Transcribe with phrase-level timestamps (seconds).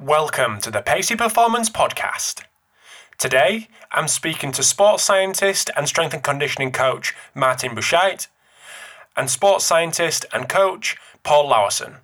[0.00, 2.42] Welcome to the Pacey Performance Podcast.
[3.16, 8.26] Today, I'm speaking to sports scientist and strength and conditioning coach Martin Buchheit
[9.16, 11.98] and sports scientist and coach Paul Laursen.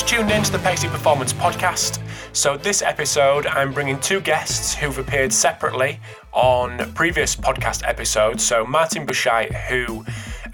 [0.00, 2.00] For tuning in to the Pacey Performance Podcast.
[2.34, 6.00] So, this episode, I'm bringing two guests who've appeared separately
[6.32, 8.42] on previous podcast episodes.
[8.42, 10.04] So, Martin Buchheit, who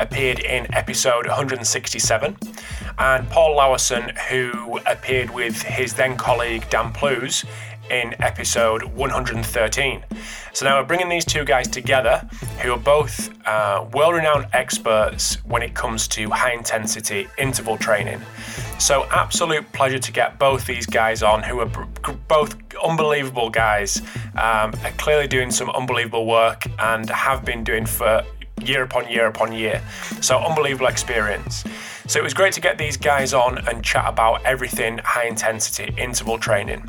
[0.01, 2.37] appeared in episode 167,
[2.99, 7.45] and Paul Laursen, who appeared with his then colleague Dan Plews
[7.91, 10.05] in episode 113.
[10.53, 12.29] So now we're bringing these two guys together
[12.63, 18.21] who are both uh, world renowned experts when it comes to high intensity interval training.
[18.79, 21.87] So, absolute pleasure to get both these guys on who are
[22.29, 24.01] both unbelievable guys,
[24.35, 28.23] um, are clearly doing some unbelievable work and have been doing for
[28.63, 29.83] year upon year upon year.
[30.21, 31.65] So, unbelievable experience.
[32.07, 35.95] So, it was great to get these guys on and chat about everything high intensity
[35.97, 36.89] interval training.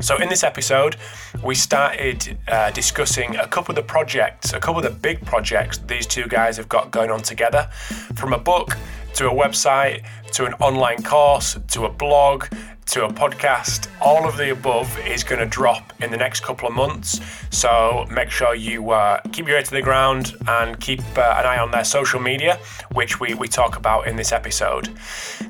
[0.00, 0.96] So, in this episode,
[1.42, 5.78] we started uh, discussing a couple of the projects, a couple of the big projects
[5.78, 7.68] these two guys have got going on together
[8.14, 8.76] from a book
[9.14, 12.46] to a website to an online course to a blog
[12.86, 13.88] to a podcast.
[14.00, 17.20] All of the above is going to drop in the next couple of months.
[17.50, 21.46] So make sure you uh, keep your ear to the ground and keep uh, an
[21.46, 22.58] eye on their social media,
[22.92, 24.90] which we, we talk about in this episode.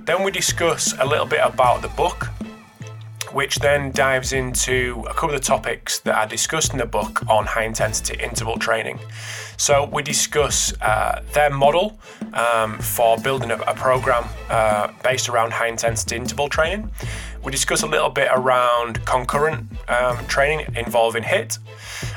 [0.02, 2.28] Then we discuss a little bit about the book
[3.34, 7.28] which then dives into a couple of the topics that are discussed in the book
[7.28, 8.98] on high intensity interval training.
[9.56, 11.98] So, we discuss uh, their model
[12.32, 16.90] um, for building a, a program uh, based around high intensity interval training.
[17.42, 21.58] We discuss a little bit around concurrent um, training involving HIT,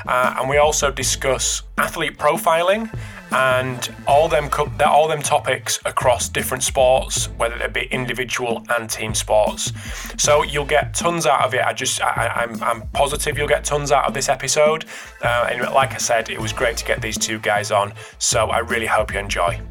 [0.07, 2.89] uh, and we also discuss athlete profiling
[3.31, 4.49] and all them
[4.85, 9.71] all them topics across different sports, whether they be individual and team sports.
[10.17, 11.61] So you'll get tons out of it.
[11.61, 14.85] I just I, am I'm, I'm positive you'll get tons out of this episode.
[15.21, 17.93] Uh, and like I said, it was great to get these two guys on.
[18.17, 19.61] So I really hope you enjoy.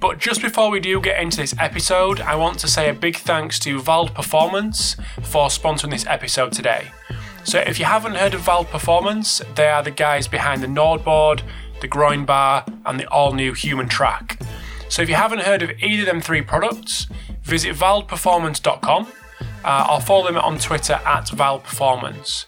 [0.00, 3.16] But just before we do get into this episode, I want to say a big
[3.16, 6.90] thanks to Vald Performance for sponsoring this episode today.
[7.44, 11.42] So if you haven't heard of Vald Performance, they are the guys behind the NordBord,
[11.82, 14.40] the GroinBar, and the all new HumanTrak.
[14.88, 17.06] So if you haven't heard of either of them three products,
[17.42, 19.06] visit valdperformance.com
[19.64, 22.46] uh, or follow them on Twitter at valdperformance.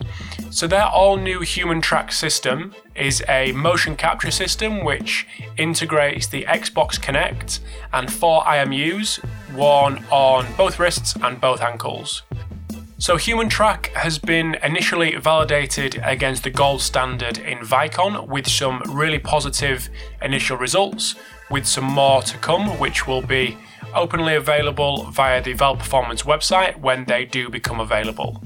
[0.52, 7.00] So their all new HumanTrak system is a motion capture system which integrates the Xbox
[7.00, 7.60] Kinect
[7.92, 9.24] and four IMUs,
[9.54, 12.22] worn on both wrists and both ankles.
[13.04, 19.18] So HumanTrak has been initially validated against the gold standard in Vicon with some really
[19.18, 19.90] positive
[20.22, 21.14] initial results,
[21.50, 23.58] with some more to come, which will be
[23.94, 28.42] openly available via the Vald Performance website when they do become available.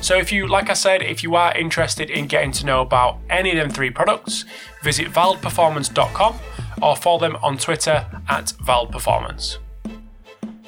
[0.00, 3.18] So if you, like I said, if you are interested in getting to know about
[3.28, 4.46] any of them three products,
[4.82, 6.34] visit valdperformance.com
[6.80, 9.58] or follow them on Twitter at valdperformance.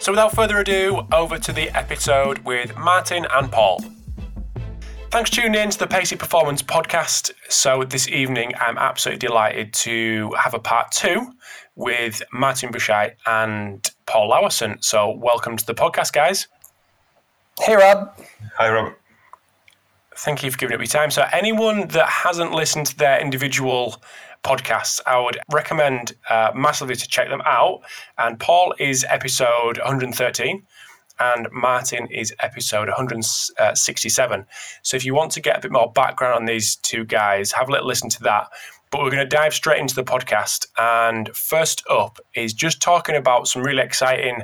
[0.00, 3.84] So, without further ado, over to the episode with Martin and Paul.
[5.10, 7.32] Thanks for tuning in to the Pacey Performance podcast.
[7.50, 11.30] So, this evening, I'm absolutely delighted to have a part two
[11.74, 14.82] with Martin Buchheit and Paul Laursen.
[14.82, 16.48] So, welcome to the podcast, guys.
[17.60, 18.18] Hey, Rob.
[18.56, 18.94] Hi, Rob.
[20.16, 21.10] Thank you for giving up your time.
[21.10, 24.02] So, anyone that hasn't listened to their individual
[24.42, 27.80] podcasts, I would recommend uh, massively to check them out.
[28.18, 30.62] And Paul is episode 113
[31.20, 34.46] and Martin is episode 167.
[34.82, 37.68] So if you want to get a bit more background on these two guys, have
[37.68, 38.48] a little listen to that.
[38.90, 40.66] But we're going to dive straight into the podcast.
[40.78, 44.42] And first up is just talking about some really exciting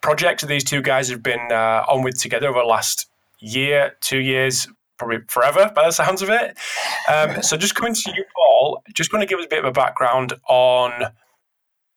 [0.00, 3.06] projects that these two guys have been uh, on with together over the last
[3.40, 4.66] year, two years,
[4.98, 6.56] probably forever by the sounds of it.
[7.08, 8.24] Um, so just coming to you,
[8.94, 11.12] Just going to give us a bit of a background on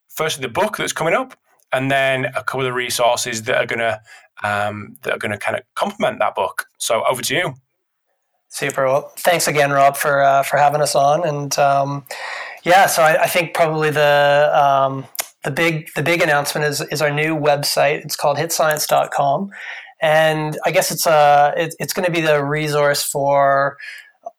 [0.10, 1.36] firstly the book that's coming up,
[1.72, 4.02] and then a couple of the resources that are going to
[4.44, 6.66] um, that are going to kind of complement that book.
[6.78, 7.54] So over to you.
[8.50, 8.86] Super.
[8.86, 11.28] Well, thanks again, Rob, for uh, for having us on.
[11.28, 12.06] And um,
[12.64, 15.06] yeah, so I, I, think probably the um,
[15.46, 18.04] the big the big announcement is is our new website.
[18.04, 19.52] It's called hitscience.com
[20.02, 23.78] and I guess it's a it, it's going to be the resource for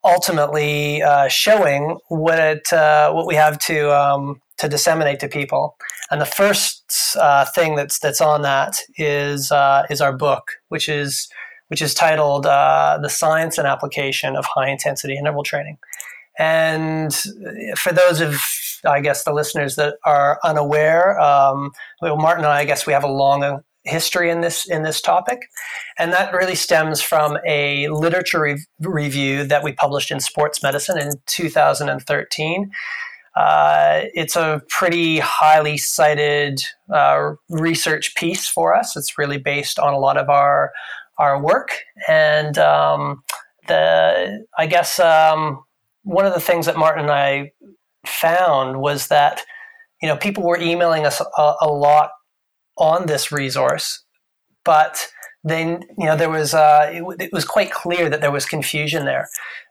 [0.05, 5.77] ultimately uh, showing what it uh, what we have to um, to disseminate to people.
[6.11, 10.89] And the first uh, thing that's that's on that is uh, is our book, which
[10.89, 11.29] is
[11.69, 15.79] which is titled uh, "The Science and Application of High Intensity Interval Training."
[16.39, 17.15] And
[17.77, 18.43] for those of
[18.85, 21.71] I guess the listeners that are unaware, um,
[22.01, 25.01] well, Martin and I, I guess we have a long history in this in this
[25.01, 25.49] topic,
[25.99, 30.99] and that really stems from a literature re- review that we published in Sports Medicine
[30.99, 32.71] in 2013.
[33.35, 36.63] Uh, it's a pretty highly cited
[36.93, 38.97] uh, research piece for us.
[38.97, 40.73] It's really based on a lot of our
[41.19, 41.71] our work,
[42.09, 43.23] and um,
[43.69, 45.65] the I guess um,
[46.05, 47.53] one of the things that Martin and I
[48.07, 49.43] found was that
[50.03, 52.11] you know people were emailing us a, a lot
[52.83, 54.03] on this resource,
[54.65, 55.09] but
[55.45, 59.05] then you know there was uh, it, it, was quite clear that there was confusion
[59.05, 59.29] there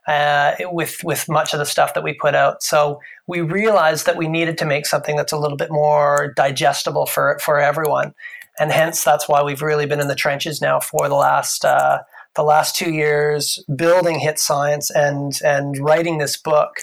[0.07, 2.63] uh, with with much of the stuff that we put out.
[2.63, 7.05] So we realized that we needed to make something that's a little bit more digestible
[7.05, 8.13] for for everyone,
[8.59, 11.99] and hence that's why we've really been in the trenches now for the last uh,
[12.35, 16.77] the last two years, building hit science and and writing this book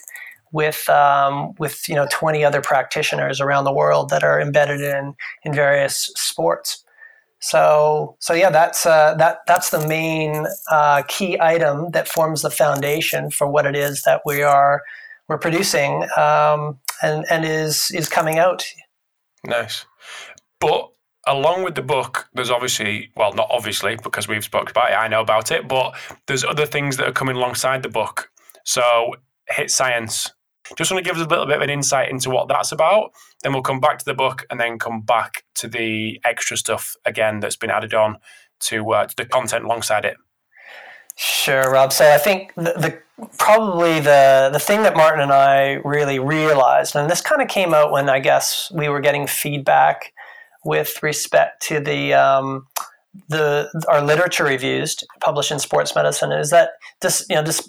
[0.52, 5.14] with um, with you know 20 other practitioners around the world that are embedded in
[5.44, 6.84] in various sports.
[7.40, 12.50] So so yeah, that's uh, that that's the main uh, key item that forms the
[12.50, 14.82] foundation for what it is that we are
[15.28, 18.66] we're producing um, and and is is coming out.
[19.44, 19.86] Nice,
[20.60, 20.90] but
[21.28, 25.08] along with the book, there's obviously, well, not obviously because we've spoken about it, I
[25.08, 25.94] know about it, but
[26.26, 28.30] there's other things that are coming alongside the book.
[28.64, 29.14] So,
[29.48, 30.32] Hit Science
[30.76, 33.12] just want to give us a little bit of an insight into what that's about.
[33.42, 36.96] Then we'll come back to the book and then come back to the extra stuff
[37.04, 38.18] again that's been added on
[38.60, 40.16] to, uh, to the content alongside it.
[41.16, 41.92] Sure, Rob.
[41.92, 42.98] So I think the, the,
[43.38, 47.74] probably the the thing that Martin and I really realized, and this kind of came
[47.74, 50.12] out when I guess we were getting feedback
[50.64, 52.68] with respect to the um,
[53.28, 56.70] the our literature reviews published in Sports Medicine, is that
[57.00, 57.68] this you know this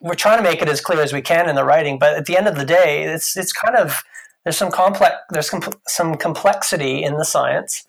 [0.00, 2.26] we're trying to make it as clear as we can in the writing, but at
[2.26, 4.02] the end of the day, it's it's kind of
[4.44, 5.50] there's some complex there's
[5.88, 7.84] some complexity in the science,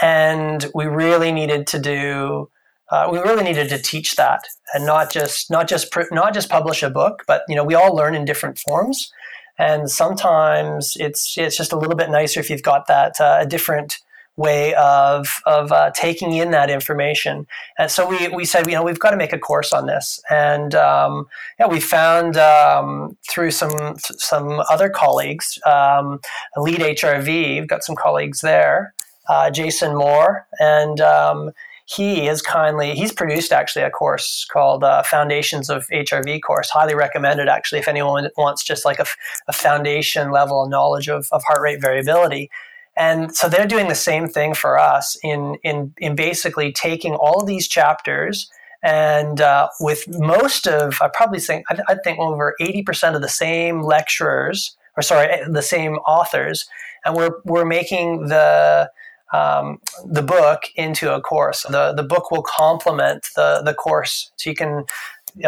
[0.00, 2.50] and we really needed to do
[2.90, 6.82] uh, we really needed to teach that and not just not just not just publish
[6.82, 9.12] a book, but you know we all learn in different forms,
[9.58, 13.46] and sometimes it's it's just a little bit nicer if you've got that uh, a
[13.46, 13.98] different
[14.36, 17.46] way of of uh, taking in that information.
[17.78, 20.20] And so we we said, you know, we've got to make a course on this.
[20.30, 21.26] And um,
[21.58, 26.20] yeah, we found um, through some some other colleagues, um,
[26.56, 28.94] Elite HRV, we've got some colleagues there,
[29.28, 31.52] uh, Jason Moore, and um,
[31.86, 36.94] he has kindly he's produced actually a course called uh, foundations of hrv course highly
[36.94, 39.04] recommended actually if anyone wants just like a,
[39.48, 42.50] a foundation level knowledge of, of heart rate variability
[42.96, 47.44] and so they're doing the same thing for us in in in basically taking all
[47.44, 48.50] these chapters
[48.82, 53.22] and uh, with most of I probably think I, I think over eighty percent of
[53.22, 56.66] the same lecturers or sorry eh, the same authors,
[57.04, 58.90] and we're we're making the
[59.32, 61.62] um, the book into a course.
[61.62, 64.84] The the book will complement the the course, so you can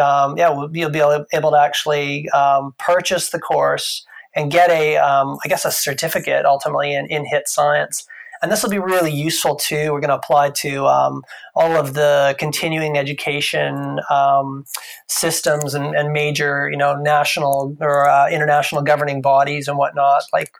[0.01, 4.05] um, yeah you'll be able, able to actually um, purchase the course
[4.37, 8.07] and get a, um, I guess, a certificate ultimately in, in HIT science.
[8.41, 9.91] And this will be really useful too.
[9.91, 11.23] We're going to apply to um,
[11.55, 14.65] all of the continuing education um,
[15.07, 20.51] systems and, and, major, you know, national or uh, international governing bodies and whatnot, like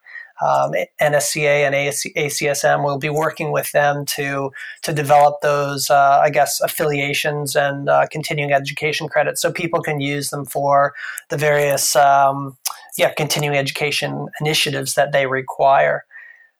[0.41, 2.83] um, NSCA and ACSM.
[2.83, 4.51] We'll be working with them to
[4.83, 9.99] to develop those, uh, I guess, affiliations and uh, continuing education credits, so people can
[9.99, 10.93] use them for
[11.29, 12.57] the various, um,
[12.97, 16.05] yeah, continuing education initiatives that they require.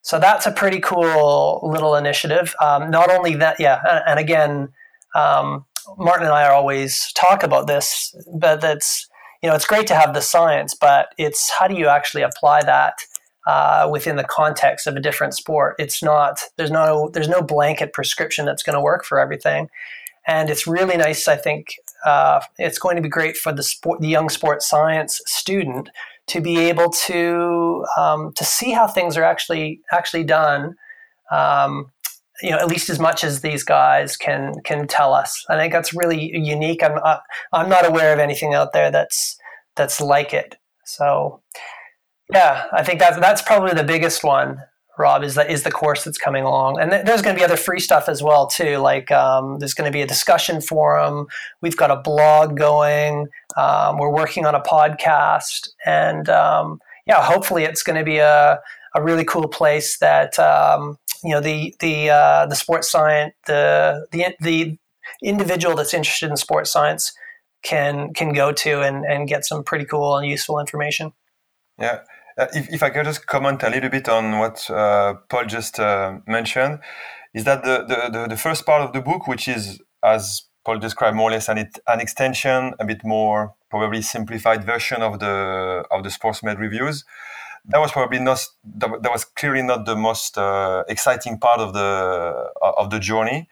[0.02, 2.54] So that's a pretty cool little initiative.
[2.60, 4.68] Um, not only that, yeah, and, and again,
[5.14, 5.66] um,
[5.96, 9.06] Martin and I are always talk about this, but that's
[9.42, 12.62] you know it's great to have the science, but it's how do you actually apply
[12.62, 12.94] that
[13.46, 15.74] uh, within the context of a different sport.
[15.78, 19.68] It's not there's no there's no blanket prescription that's going to work for everything,
[20.26, 21.26] and it's really nice.
[21.26, 25.20] I think uh, it's going to be great for the sport, the young sports science
[25.26, 25.88] student
[26.28, 30.74] to be able to um, to see how things are actually actually done.
[31.30, 31.92] Um,
[32.42, 35.44] you know, at least as much as these guys can can tell us.
[35.48, 36.82] I think that's really unique.
[36.82, 37.18] I'm uh,
[37.52, 39.36] I'm not aware of anything out there that's
[39.76, 40.56] that's like it.
[40.84, 41.42] So
[42.32, 44.58] yeah, I think that's that's probably the biggest one.
[44.98, 47.44] Rob is that is the course that's coming along, and th- there's going to be
[47.44, 48.78] other free stuff as well too.
[48.78, 51.26] Like um, there's going to be a discussion forum.
[51.60, 53.28] We've got a blog going.
[53.56, 58.60] Um, we're working on a podcast, and um, yeah, hopefully it's going to be a
[58.94, 64.06] a really cool place that um, you know the the uh, the sports science the
[64.12, 64.78] the the
[65.22, 67.12] individual that's interested in sports science
[67.62, 71.12] can can go to and, and get some pretty cool and useful information.
[71.78, 72.00] Yeah.
[72.38, 75.80] Uh, if, if I could just comment a little bit on what uh, Paul just
[75.80, 76.78] uh, mentioned,
[77.34, 80.78] is that the, the, the, the, first part of the book, which is, as Paul
[80.78, 85.84] described, more or less an, an extension, a bit more probably simplified version of the
[85.90, 87.04] of the SportsMed reviews.
[87.66, 91.74] That was probably not that, that was clearly not the most uh, exciting part of
[91.74, 93.48] the of the journey.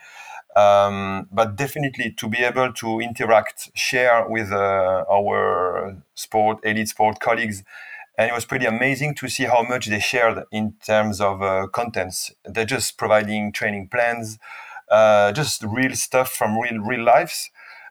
[0.55, 7.21] Um, but definitely to be able to interact, share with uh, our sport, elite sport
[7.21, 7.63] colleagues,
[8.19, 11.67] and it was pretty amazing to see how much they shared in terms of uh,
[11.69, 12.33] contents.
[12.45, 14.39] They're just providing training plans,
[14.91, 17.51] uh, just real stuff from real real lives.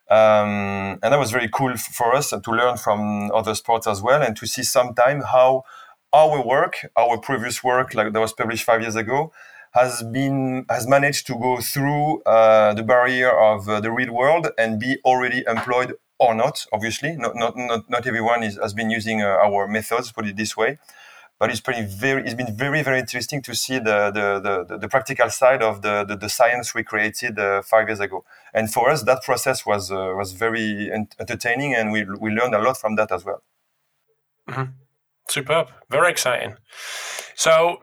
[0.09, 4.21] Um, and that was very cool for us to learn from other sports as well
[4.21, 5.63] and to see sometime how
[6.13, 9.31] our work, our previous work, like that was published five years ago,
[9.71, 14.47] has been has managed to go through uh, the barrier of uh, the real world
[14.57, 16.65] and be already employed or not.
[16.71, 20.11] Obviously, not not not, not everyone is, has been using uh, our methods.
[20.11, 20.77] Put it this way,
[21.39, 22.23] but it's pretty very.
[22.23, 26.03] It's been very very interesting to see the the the, the practical side of the
[26.03, 28.23] the, the science we created uh, five years ago.
[28.53, 32.59] And for us, that process was uh, was very entertaining, and we we learned a
[32.59, 33.43] lot from that as well.
[34.49, 34.71] Mm-hmm.
[35.29, 36.55] Superb, very exciting.
[37.35, 37.81] So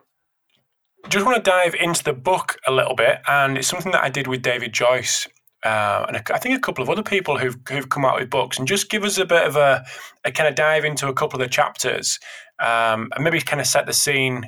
[1.08, 4.08] just want to dive into the book a little bit, and it's something that I
[4.08, 5.28] did with David Joyce.
[5.64, 8.59] Uh, and I think a couple of other people who've, who've come out with books,
[8.59, 9.85] and just give us a bit of a,
[10.25, 12.19] a kind of dive into a couple of the chapters,
[12.61, 14.45] um, and maybe kind of set the scene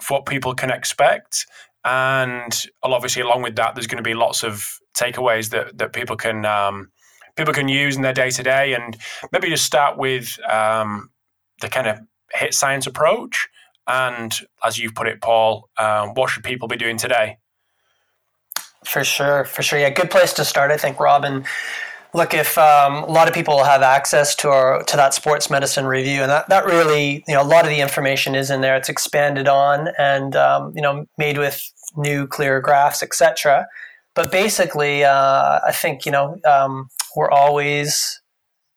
[0.00, 1.46] for what people can expect.
[1.84, 6.16] And obviously, along with that, there's going to be lots of takeaways that that people
[6.16, 6.90] can um,
[7.36, 8.96] people can use in their day to day, and
[9.32, 11.10] maybe just start with um,
[11.60, 11.98] the kind of
[12.32, 13.48] hit science approach
[13.86, 14.32] and
[14.64, 17.38] as you've put it, Paul, um, what should people be doing today?
[18.84, 19.78] For sure, for sure.
[19.78, 21.44] Yeah, good place to start, I think, Robin.
[22.14, 25.86] Look, if um, a lot of people have access to our to that sports medicine
[25.86, 28.76] review, and that, that really, you know, a lot of the information is in there.
[28.76, 31.62] It's expanded on and um, you know made with
[31.96, 33.66] new, clear graphs, etc.
[34.14, 38.20] But basically, uh, I think you know um, we're always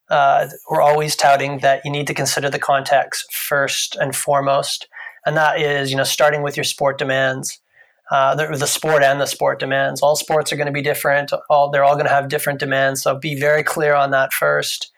[0.08, 4.88] uh, we're always touting that you need to consider the context first and foremost
[5.26, 7.60] and that is you know starting with your sport demands.
[8.10, 10.00] Uh, the, the, sport and the sport demands.
[10.00, 11.32] All sports are going to be different.
[11.50, 13.02] All they're all going to have different demands.
[13.02, 14.92] So be very clear on that first.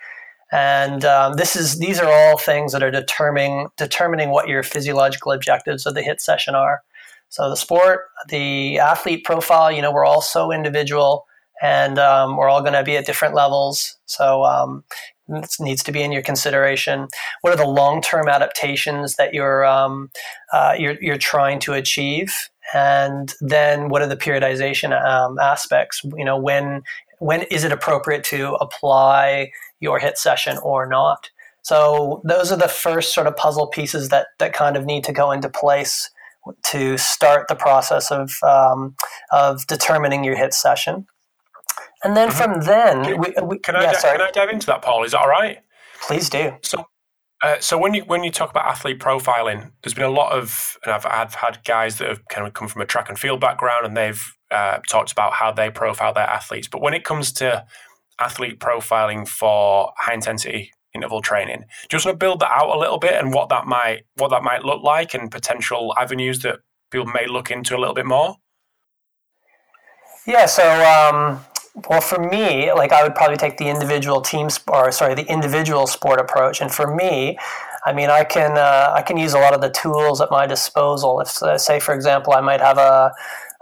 [0.51, 5.33] And um, this is these are all things that are determining determining what your physiological
[5.33, 6.83] objectives of the hit session are.
[7.31, 9.71] So the sport, the athlete profile.
[9.71, 11.27] You know, we're all so individual,
[11.63, 13.99] and um, we're all going to be at different levels.
[14.07, 14.85] So um,
[15.29, 17.09] this needs to be in your consideration.
[17.43, 20.11] What are the long-term adaptations that you're um,
[20.53, 22.35] uh, you're, you're trying to achieve,
[22.75, 26.03] and then what are the periodization um, aspects?
[26.17, 26.83] You know, when
[27.19, 31.31] when is it appropriate to apply your hit session or not?
[31.63, 35.13] So those are the first sort of puzzle pieces that that kind of need to
[35.13, 36.11] go into place
[36.65, 38.95] to start the process of um,
[39.33, 41.07] of determining your hit session.
[42.05, 42.53] And then mm-hmm.
[42.53, 45.03] from then, can, we, we, can, yeah, I, can I dive into that, Paul?
[45.05, 45.59] Is that all right?
[46.07, 46.53] Please do.
[46.63, 46.87] So,
[47.43, 50.77] uh, so when you when you talk about athlete profiling, there's been a lot of,
[50.85, 53.41] and I've, I've had guys that have kind of come from a track and field
[53.41, 56.67] background, and they've uh, talked about how they profile their athletes.
[56.67, 57.65] But when it comes to
[58.21, 62.99] athlete profiling for high intensity interval training, just want to build that out a little
[62.99, 66.59] bit and what that might what that might look like, and potential avenues that
[66.91, 68.35] people may look into a little bit more.
[70.27, 71.41] Yeah, so um,
[71.89, 75.87] well, for me, like I would probably take the individual team or sorry, the individual
[75.87, 76.61] sport approach.
[76.61, 77.39] And for me,
[77.85, 80.47] I mean, I can uh, I can use a lot of the tools at my
[80.47, 81.21] disposal.
[81.21, 83.13] If uh, say, for example, I might have a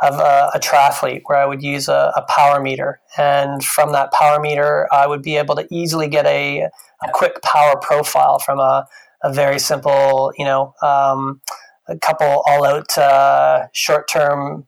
[0.00, 4.12] have a, a triathlete where I would use a, a, power meter, and from that
[4.12, 6.68] power meter, I would be able to easily get a,
[7.02, 8.86] a quick power profile from a,
[9.22, 11.40] a very simple, you know, um,
[11.88, 14.66] a couple all out uh, short term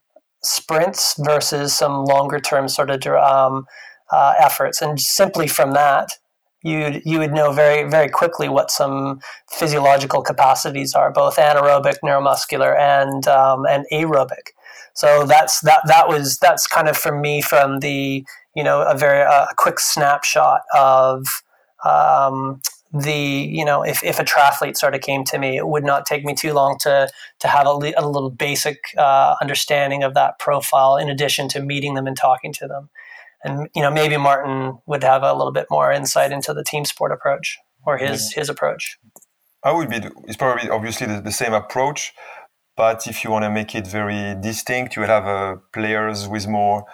[0.48, 3.66] sprints versus some longer term sort of um,
[4.10, 4.80] uh, efforts.
[4.80, 6.10] And simply from that,
[6.62, 12.76] you you would know very very quickly what some physiological capacities are, both anaerobic, neuromuscular,
[12.76, 14.52] and um, and aerobic.
[14.94, 18.24] So that's that that was that's kind of for me from the
[18.56, 21.26] you know a very uh, quick snapshot of
[21.84, 22.60] um,
[22.92, 26.06] the you know if, if a triathlete sort of came to me it would not
[26.06, 30.38] take me too long to to have a, a little basic uh, understanding of that
[30.38, 32.88] profile in addition to meeting them and talking to them.
[33.44, 36.84] And you know maybe martin would have a little bit more insight into the team
[36.84, 38.98] sport approach or his his approach.
[39.62, 42.14] I would be it's probably obviously the, the same approach
[42.76, 46.48] but if you want to make it very distinct you would have uh, players with
[46.48, 46.84] more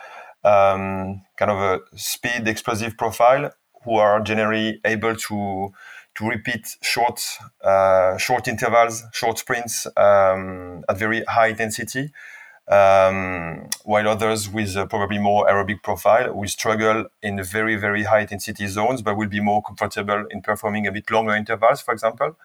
[0.43, 3.53] um, kind of a speed explosive profile
[3.85, 5.73] who are generally able to
[6.17, 7.21] to repeat short
[7.63, 12.13] uh, short intervals, short sprints um, at very high intensity,
[12.69, 18.67] um, while others with probably more aerobic profile will struggle in very very high intensity
[18.67, 22.37] zones, but will be more comfortable in performing a bit longer intervals, for example.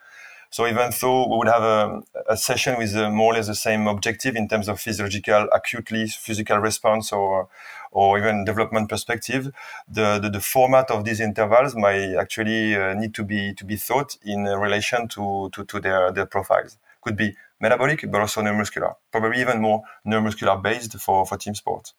[0.51, 3.53] So even though we would have a, a session with uh, more or less the
[3.53, 7.47] same objective in terms of physiological, acutely physical response or
[7.91, 9.51] or even development perspective,
[9.87, 13.75] the, the, the format of these intervals might actually uh, need to be to be
[13.75, 16.77] thought in relation to, to, to their, their profiles.
[17.01, 18.95] Could be metabolic, but also neuromuscular.
[19.11, 21.93] Probably even more neuromuscular based for, for team sports.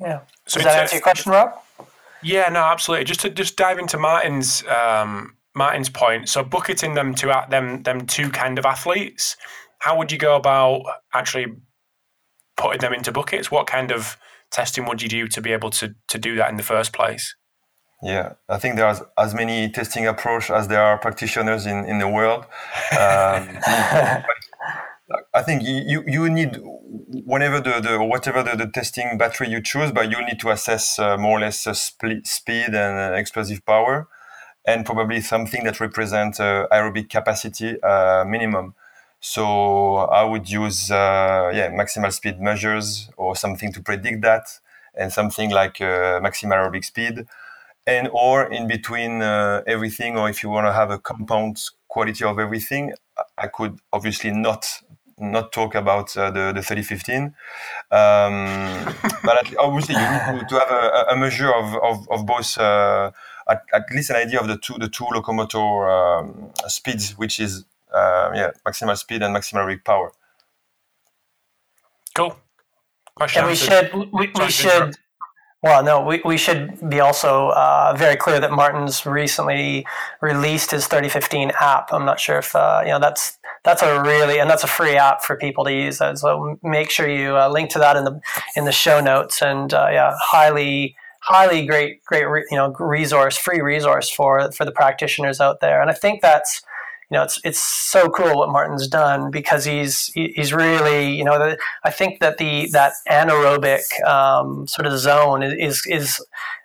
[0.00, 0.20] Yeah.
[0.46, 1.58] So Does that answer your question, Rob?
[2.22, 3.04] Yeah, no, absolutely.
[3.04, 6.28] Just to just dive into Martin's um, Martin's point.
[6.28, 9.36] So bucketing them to them them two kind of athletes.
[9.78, 11.46] How would you go about actually
[12.56, 13.50] putting them into buckets?
[13.50, 14.16] What kind of
[14.52, 17.34] testing would you do to be able to to do that in the first place?
[18.02, 21.98] Yeah, I think there are as many testing approach as there are practitioners in, in
[21.98, 22.44] the world.
[22.92, 23.58] Um,
[25.34, 26.58] I think you, you need
[27.24, 30.98] whenever the, the whatever the, the testing battery you choose, but you need to assess
[30.98, 34.08] uh, more or less uh, speed and uh, explosive power,
[34.66, 38.74] and probably something that represents uh, aerobic capacity uh, minimum.
[39.24, 44.58] So I would use uh, yeah maximal speed measures or something to predict that,
[44.96, 47.26] and something like uh, maximal aerobic speed,
[47.86, 52.24] and or in between uh, everything, or if you want to have a compound quality
[52.24, 52.94] of everything,
[53.38, 54.66] I could obviously not
[55.20, 57.32] not talk about uh, the the 3015, um,
[59.22, 62.58] but obviously you need to have a, a measure of of, of both.
[62.58, 63.12] Uh,
[63.48, 67.64] at, at, least an idea of the two the two locomotor um, speeds, which is
[67.94, 70.12] yeah, maximal speed and maximal rig power.
[72.14, 72.36] Cool.
[73.14, 74.96] Question and we should we, we should
[75.62, 79.86] well, no, we, we should be also uh, very clear that Martin's recently
[80.20, 81.92] released his 3015 app.
[81.92, 84.96] I'm not sure if uh, you know that's that's a really and that's a free
[84.96, 85.98] app for people to use.
[85.98, 88.20] So make sure you uh, link to that in the
[88.56, 89.40] in the show notes.
[89.40, 94.72] And uh, yeah, highly highly great great you know resource, free resource for for the
[94.72, 95.80] practitioners out there.
[95.80, 96.62] And I think that's
[97.12, 101.56] you know, it's it's so cool what Martin's done because he's he's really you know
[101.84, 106.24] I think that the that anaerobic um, sort of zone is is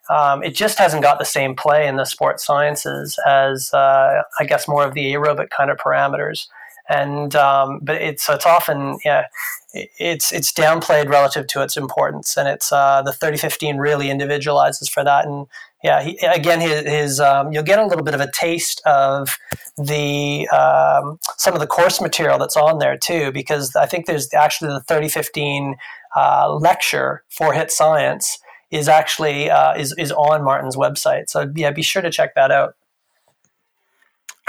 [0.09, 4.45] um, it just hasn't got the same play in the sports sciences as uh, I
[4.45, 6.47] guess more of the aerobic kind of parameters.
[6.87, 9.25] And um, but it's it's often yeah
[9.73, 12.37] it's it's downplayed relative to its importance.
[12.37, 15.25] And it's uh, the 3015 really individualizes for that.
[15.25, 15.47] And
[15.87, 19.37] yeah he, again his, his um, you'll get a little bit of a taste of
[19.77, 24.33] the um, some of the course material that's on there too because I think there's
[24.33, 25.75] actually the 3015
[26.15, 28.37] uh, lecture for HIT Science
[28.69, 31.29] is actually uh, is is on Martin's website.
[31.29, 32.75] So yeah be sure to check that out.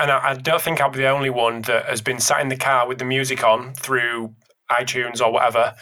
[0.01, 2.49] And I, I, don't think I'll be the only one that has been sat in
[2.49, 4.33] the car with the music on through
[4.71, 5.75] iTunes or whatever,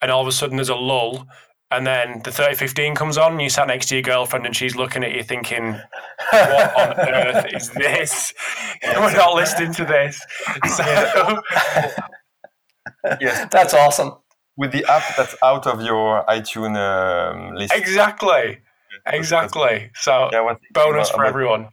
[0.00, 1.26] and all of a sudden there's a lull,
[1.70, 4.76] and then the 3015 comes on, and you sat next to your girlfriend, and she's
[4.76, 5.80] looking at you thinking,
[6.30, 8.32] "What on earth is this?
[8.84, 10.24] We're not listening to this."
[10.76, 11.42] So,
[13.20, 14.12] yes, that's awesome.
[14.56, 17.74] With the app that's out of your iTunes um, list.
[17.74, 18.60] Exactly.
[19.06, 19.90] Exactly.
[19.94, 21.68] So yeah, bonus for everyone.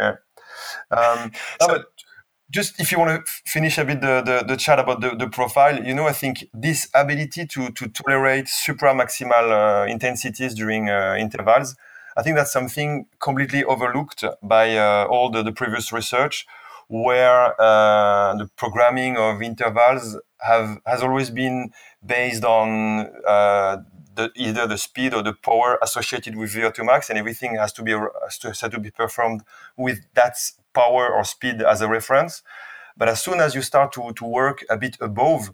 [0.00, 0.16] Yeah.
[0.90, 1.86] Um, so, but
[2.50, 5.28] just if you want to finish a bit the, the, the chat about the, the
[5.28, 11.16] profile, you know, I think this ability to, to tolerate supramaximal uh, intensities during uh,
[11.18, 11.76] intervals,
[12.16, 16.46] I think that's something completely overlooked by uh, all the, the previous research,
[16.88, 21.70] where uh, the programming of intervals have has always been
[22.04, 23.78] based on uh,
[24.18, 27.82] the, either the speed or the power associated with VO2 max, and everything has to
[27.82, 29.42] be has to, be performed
[29.76, 30.36] with that
[30.74, 32.42] power or speed as a reference.
[32.96, 35.50] But as soon as you start to, to work a bit above,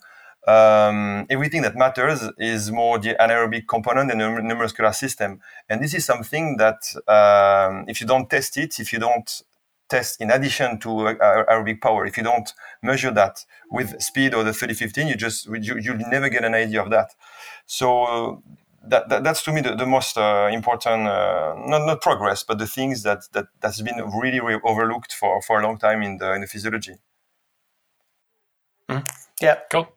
[0.46, 5.40] um, everything that matters is more the anaerobic component and the neuromuscular system.
[5.68, 9.42] And this is something that um, if you don't test it, if you don't
[9.94, 12.52] test in addition to uh, aerobic power, if you don't
[12.82, 16.82] measure that with speed or the 3015, you just you, you'll never get an idea
[16.82, 17.10] of that.
[17.66, 18.42] So
[18.86, 22.58] that, that, that's to me the, the most uh, important uh, not not progress but
[22.58, 26.18] the things that that that's been really, really overlooked for for a long time in
[26.18, 26.96] the in the physiology
[28.88, 29.02] mm.
[29.40, 29.88] yeah cool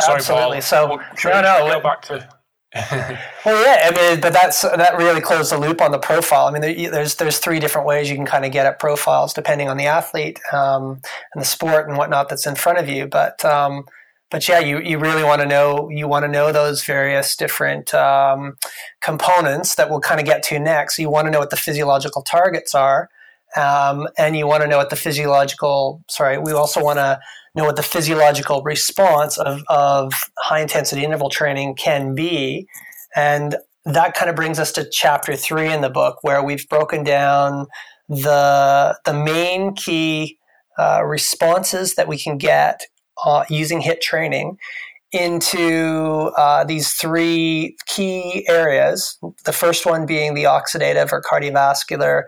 [0.00, 1.00] Sorry, absolutely Paul.
[1.16, 2.28] so no no go back to
[3.44, 6.46] well, yeah, I mean, but that's that really closed the loop on the profile.
[6.46, 9.32] I mean, there, there's there's three different ways you can kind of get at profiles
[9.32, 11.00] depending on the athlete um,
[11.32, 13.06] and the sport and whatnot that's in front of you.
[13.06, 13.84] But um,
[14.30, 17.94] but yeah, you, you really want to know you want to know those various different
[17.94, 18.56] um,
[19.00, 20.98] components that we'll kind of get to next.
[20.98, 23.08] You want to know what the physiological targets are,
[23.56, 26.02] um, and you want to know what the physiological.
[26.08, 27.20] Sorry, we also want to
[27.56, 32.66] know what the physiological response of, of high intensity interval training can be,
[33.14, 37.04] and that kind of brings us to chapter three in the book, where we've broken
[37.04, 37.66] down
[38.08, 40.38] the the main key
[40.78, 42.82] uh, responses that we can get
[43.24, 44.58] uh, using HIT training
[45.12, 49.18] into uh, these three key areas.
[49.44, 52.24] The first one being the oxidative or cardiovascular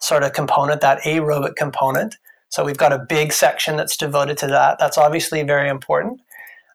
[0.00, 2.16] sort of component, that aerobic component.
[2.52, 4.78] So we've got a big section that's devoted to that.
[4.78, 6.20] That's obviously very important.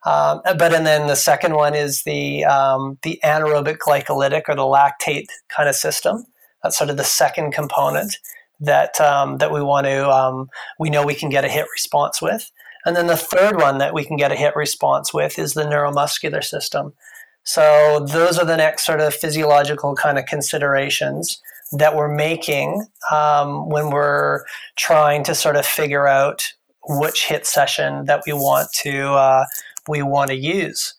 [0.07, 4.63] Um, but and then the second one is the um, the anaerobic glycolytic or the
[4.63, 6.25] lactate kind of system.
[6.63, 8.17] That's sort of the second component
[8.59, 12.23] that um, that we want to um, we know we can get a hit response
[12.23, 12.51] with.
[12.85, 15.63] And then the third one that we can get a hit response with is the
[15.65, 16.93] neuromuscular system.
[17.43, 21.39] So those are the next sort of physiological kind of considerations
[21.73, 24.43] that we're making um, when we're
[24.77, 26.53] trying to sort of figure out
[26.87, 29.45] which hit session that we want to uh,
[29.87, 30.93] we want to use.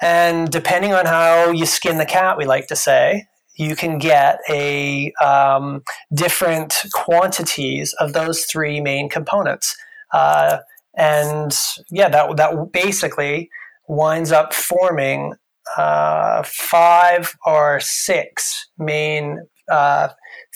[0.00, 4.40] And depending on how you skin the cat, we like to say, you can get
[4.48, 9.74] a um, different quantities of those three main components.
[10.12, 10.58] Uh,
[10.96, 11.56] and
[11.90, 13.50] yeah, that that basically
[13.88, 15.34] winds up forming
[15.76, 20.08] uh, five or six main uh,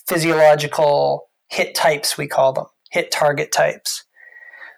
[0.07, 2.17] physiological hit types.
[2.17, 4.05] We call them hit target types.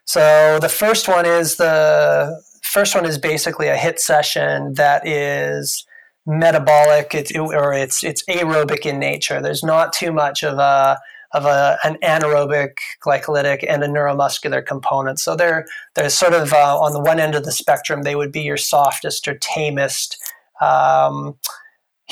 [0.05, 5.87] So the first one is the first one is basically a hit session that is
[6.25, 9.41] metabolic it's, or it's it's aerobic in nature.
[9.41, 10.99] There's not too much of a
[11.33, 15.19] of a, an anaerobic glycolytic and a neuromuscular component.
[15.19, 18.03] So they're they're sort of uh, on the one end of the spectrum.
[18.03, 20.19] They would be your softest or tamest
[20.61, 21.37] um,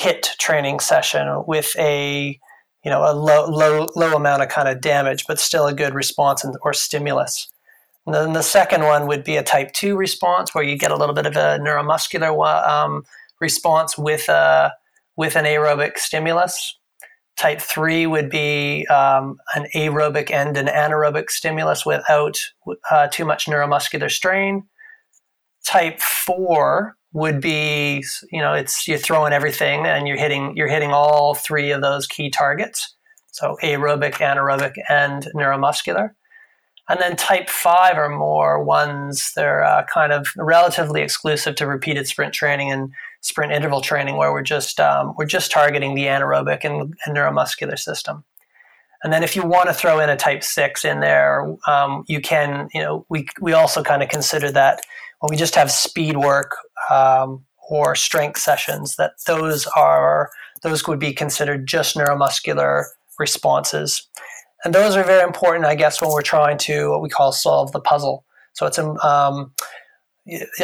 [0.01, 2.39] hit training session with a
[2.83, 5.93] you know a low low low amount of kind of damage, but still a good
[5.93, 7.47] response or stimulus.
[8.07, 10.95] And then the second one would be a type two response, where you get a
[10.95, 12.35] little bit of a neuromuscular
[12.67, 13.03] um,
[13.39, 14.73] response with a
[15.15, 16.77] with an aerobic stimulus.
[17.37, 22.37] Type 3 would be um, an aerobic and an anaerobic stimulus without
[22.91, 24.63] uh, too much neuromuscular strain.
[25.65, 30.91] Type 4 would be, you know, it's you're throwing everything and you're hitting you're hitting
[30.91, 32.95] all three of those key targets.
[33.31, 36.11] So aerobic, anaerobic, and neuromuscular.
[36.89, 42.05] And then type 5 are more ones, they're uh, kind of relatively exclusive to repeated
[42.07, 46.65] sprint training and sprint interval training where we're just um, we're just targeting the anaerobic
[46.65, 48.25] and, and, neuromuscular system.
[49.03, 52.19] And then if you want to throw in a type six in there, um, you
[52.19, 52.67] can.
[52.73, 54.81] You know, we we also kind of consider that
[55.21, 56.57] when we just have speed work
[56.89, 60.29] um, or strength sessions, that those are
[60.63, 62.83] those would be considered just neuromuscular
[63.17, 64.07] responses.
[64.63, 67.71] And those are very important, I guess, when we're trying to what we call solve
[67.71, 68.25] the puzzle.
[68.53, 69.53] So it's um,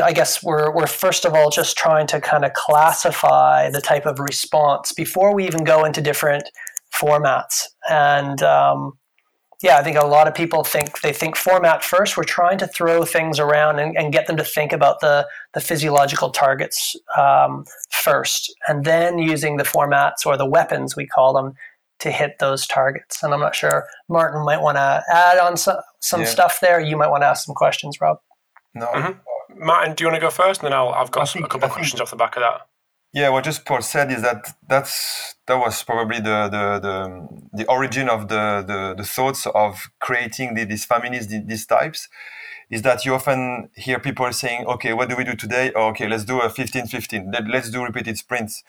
[0.04, 4.06] I guess we're, we're first of all just trying to kind of classify the type
[4.06, 6.44] of response before we even go into different
[6.96, 7.64] formats.
[7.90, 8.98] And um,
[9.62, 12.16] yeah, I think a lot of people think they think format first.
[12.16, 15.62] We're trying to throw things around and, and get them to think about the, the
[15.62, 21.54] physiological targets um, first, and then using the formats or the weapons, we call them,
[22.00, 23.24] to hit those targets.
[23.24, 26.28] And I'm not sure, Martin might want to add on some, some yeah.
[26.28, 26.80] stuff there.
[26.80, 28.20] You might want to ask some questions, Rob.
[28.76, 29.66] No, mm-hmm.
[29.66, 31.66] Martin, do you want to go first, and then I'll, I've got some, a couple
[31.66, 32.68] of questions off the back of that.
[33.18, 36.98] Yeah, what just Paul said is that that's that was probably the the the,
[37.52, 42.10] the origin of the, the, the thoughts of creating the, these families, the, these types,
[42.70, 45.72] is that you often hear people saying, "Okay, what do we do today?
[45.76, 47.50] Oh, okay, let's do a 15-15.
[47.52, 48.64] Let's do repeated sprints."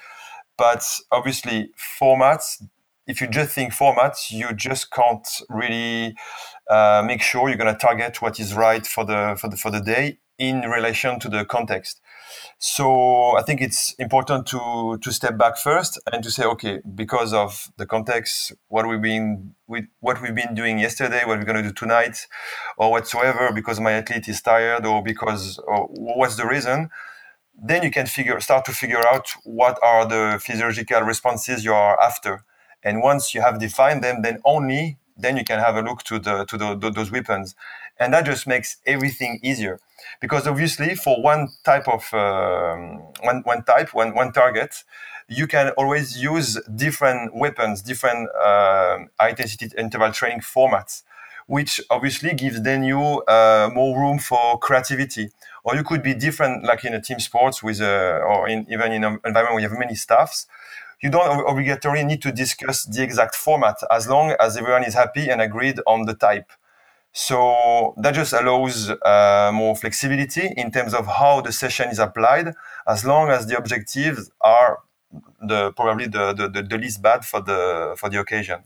[0.56, 0.82] But
[1.12, 2.62] obviously, formats.
[3.06, 6.16] If you just think formats, you just can't really
[6.70, 9.70] uh, make sure you're going to target what is right for the for the for
[9.70, 12.00] the day in relation to the context.
[12.58, 17.32] So I think it's important to to step back first and to say, okay, because
[17.32, 19.54] of the context, what we've been
[20.00, 22.26] what we've been doing yesterday, what we're going to do tonight,
[22.76, 26.90] or whatsoever, because my athlete is tired, or because or what's the reason.
[27.60, 32.00] Then you can figure start to figure out what are the physiological responses you are
[32.00, 32.44] after,
[32.84, 36.18] and once you have defined them, then only then you can have a look to
[36.18, 37.54] the to the, those weapons,
[38.00, 39.80] and that just makes everything easier
[40.20, 44.84] because obviously for one type of um, one, one type one, one target
[45.28, 51.02] you can always use different weapons different uh, high intensity interval training formats
[51.46, 55.30] which obviously gives then you uh, more room for creativity
[55.64, 58.92] or you could be different, like in a team sports with, a, or in, even
[58.92, 60.46] in an environment where you have many staffs.
[61.00, 65.28] You don't obligatory need to discuss the exact format as long as everyone is happy
[65.28, 66.50] and agreed on the type.
[67.12, 72.54] So that just allows uh, more flexibility in terms of how the session is applied,
[72.86, 74.78] as long as the objectives are
[75.40, 78.62] the probably the, the, the least bad for the for the occasion.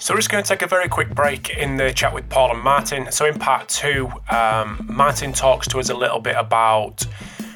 [0.00, 2.52] So we're just going to take a very quick break in the chat with Paul
[2.52, 3.10] and Martin.
[3.10, 7.04] So in part two, um, Martin talks to us a little bit about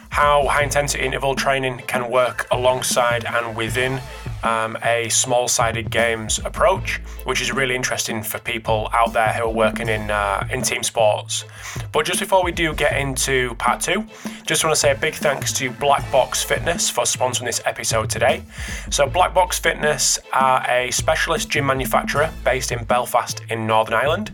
[0.09, 4.01] how high intensity interval training can work alongside and within
[4.43, 9.45] um, a small sided games approach, which is really interesting for people out there who
[9.45, 11.45] are working in, uh, in team sports.
[11.93, 14.05] But just before we do get into part two,
[14.47, 18.11] just want to say a big thanks to Black Box Fitness for sponsoring this episode
[18.11, 18.43] today.
[18.91, 24.33] So, Black Box Fitness are a specialist gym manufacturer based in Belfast in Northern Ireland,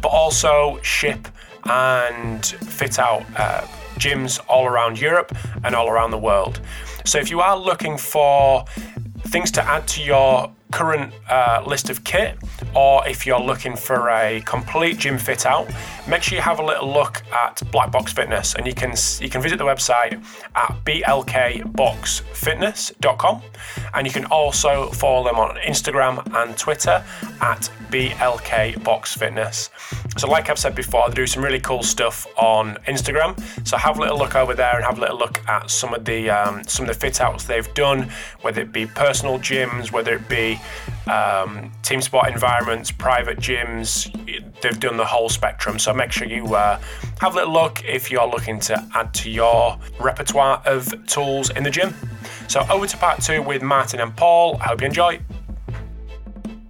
[0.00, 1.28] but also ship
[1.64, 3.24] and fit out.
[3.36, 3.66] Uh,
[3.98, 6.60] gyms all around Europe and all around the world.
[7.04, 8.64] So, if you are looking for
[9.32, 12.38] things to add to your current uh, list of kit,
[12.74, 15.70] or if you're looking for a complete gym fit out,
[16.08, 19.28] make sure you have a little look at Black Box Fitness, and you can you
[19.28, 20.14] can visit the website
[20.56, 23.42] at blkboxfitness.com,
[23.94, 27.04] and you can also follow them on Instagram and Twitter
[27.40, 29.68] at blkboxfitness.
[30.18, 33.40] So, like I've said before, they do some really cool stuff on Instagram.
[33.66, 36.04] So have a little look over there and have a little look at some of
[36.04, 40.14] the um, some of the fit outs they've done, whether it be personal gyms, whether
[40.14, 40.58] it be
[41.06, 44.10] um, team sport environments, private gyms.
[44.60, 45.78] They've done the whole spectrum.
[45.78, 46.80] So make sure you uh,
[47.20, 51.62] have a little look if you're looking to add to your repertoire of tools in
[51.64, 51.94] the gym.
[52.48, 54.58] So over to part two with Martin and Paul.
[54.60, 55.20] I hope you enjoy.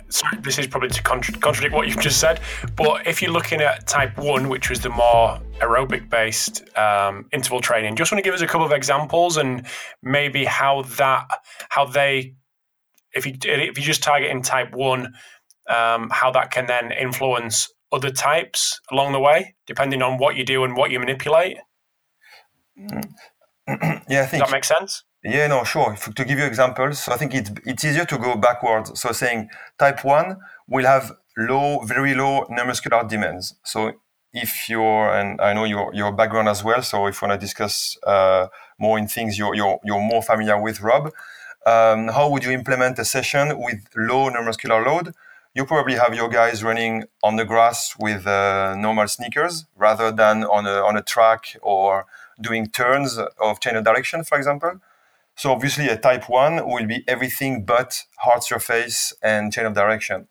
[0.08, 2.40] Sorry, this is probably to contra- contradict what you've just said,
[2.76, 7.62] but if you're looking at type one, which was the more aerobic based um, interval
[7.62, 9.66] training, just want to give us a couple of examples and
[10.02, 11.26] maybe how that,
[11.70, 12.34] how they
[13.14, 15.14] if you if you just target in type one,
[15.68, 20.44] um, how that can then influence other types along the way, depending on what you
[20.44, 21.58] do and what you manipulate.
[22.76, 22.96] yeah,
[23.68, 25.04] I think Does that make sense.
[25.24, 25.92] Yeah, no, sure.
[25.92, 29.00] If, to give you examples, so I think it's it's easier to go backwards.
[29.00, 33.54] So saying type one will have low, very low neuromuscular demands.
[33.64, 33.92] So
[34.32, 36.82] if you're, and I know your your background as well.
[36.82, 38.48] So if you want to discuss uh,
[38.80, 41.12] more in things you're, you're you're more familiar with, Rob,
[41.66, 45.14] um, how would you implement a session with low neuromuscular load?
[45.54, 50.44] You probably have your guys running on the grass with uh, normal sneakers rather than
[50.44, 52.06] on a, on a track or
[52.40, 54.80] doing turns of change of direction, for example.
[55.36, 60.28] So obviously a type 1 will be everything but hard surface and change of direction.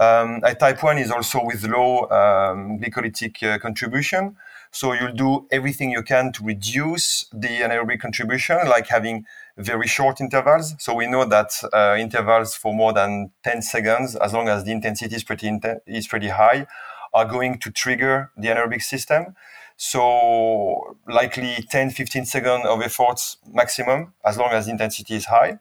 [0.00, 4.36] Um, a type 1 is also with low um, glycolytic uh, contribution.
[4.74, 9.24] So you'll do everything you can to reduce the anaerobic contribution, like having
[9.56, 10.74] very short intervals.
[10.80, 14.72] So we know that uh, intervals for more than 10 seconds, as long as the
[14.72, 16.66] intensity is pretty, inten- is pretty high,
[17.12, 19.36] are going to trigger the anaerobic system.
[19.76, 25.60] So likely 10, 15 seconds of efforts maximum, as long as the intensity is high.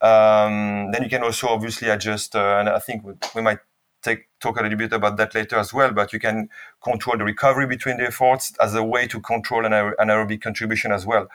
[0.00, 3.60] Um, then you can also obviously adjust, uh, and I think we might
[4.02, 6.48] take, talk a little bit about that later as well, but you can
[6.82, 11.06] control the recovery between the efforts as a way to control an anaerobic contribution as
[11.06, 11.28] well.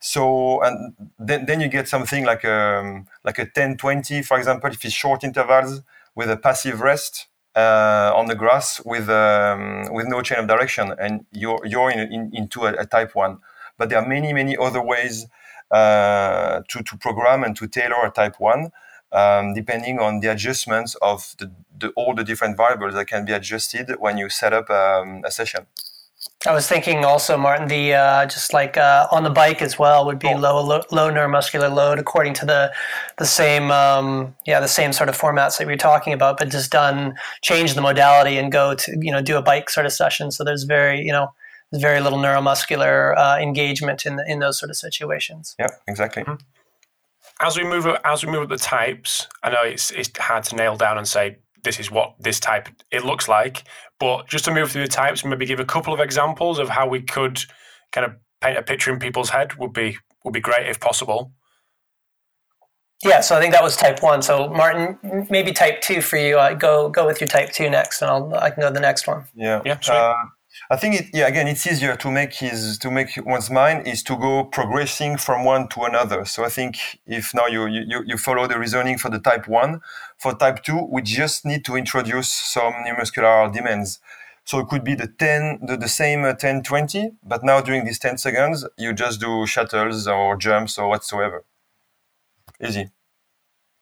[0.00, 4.38] So, and then, then you get something like a, um, like a 10 20, for
[4.38, 5.82] example, if it's short intervals
[6.14, 7.26] with a passive rest
[7.56, 12.00] uh, on the grass with, um, with no change of direction, and you're, you're in,
[12.12, 13.38] in, into a, a, type 1.
[13.76, 15.26] But there are many, many other ways
[15.70, 18.70] uh, to, to program and to tailor a type 1
[19.12, 23.32] um, depending on the adjustments of the, the, all the different variables that can be
[23.32, 25.66] adjusted when you set up um, a session.
[26.46, 30.04] I was thinking also, Martin, the uh, just like uh, on the bike as well
[30.06, 30.36] would be oh.
[30.36, 32.72] low, low, low neuromuscular load according to the
[33.18, 36.48] the same um, yeah the same sort of formats that we were talking about, but
[36.48, 39.92] just done change the modality and go to you know do a bike sort of
[39.92, 40.30] session.
[40.30, 41.32] So there's very you know
[41.70, 45.56] there's very little neuromuscular uh, engagement in the, in those sort of situations.
[45.58, 46.22] Yeah, exactly.
[46.22, 46.44] Mm-hmm
[47.40, 50.56] as we move as we move up the types, I know it's it's hard to
[50.56, 53.64] nail down and say this is what this type it looks like,
[53.98, 56.86] but just to move through the types, maybe give a couple of examples of how
[56.86, 57.40] we could
[57.92, 61.32] kind of paint a picture in people's head would be would be great if possible.
[63.04, 64.22] Yeah, so I think that was type one.
[64.22, 64.98] So Martin,
[65.30, 66.38] maybe type two for you.
[66.38, 68.80] Uh, go go with your type two next, and I'll I can go to the
[68.80, 69.24] next one.
[69.34, 69.78] Yeah, yeah.
[69.88, 70.14] Uh,
[70.70, 74.02] I think it, yeah, again, it's easier to make his to make one's mind is
[74.04, 76.24] to go progressing from one to another.
[76.24, 79.80] So I think if now you you, you follow the reasoning for the type one,
[80.18, 84.00] for type two, we just need to introduce some neuromuscular demands.
[84.44, 87.84] So it could be the 10, the, the same uh, 10, 20, but now during
[87.84, 91.44] these 10 seconds, you just do shuttles or jumps or whatsoever.
[92.60, 92.90] Easy.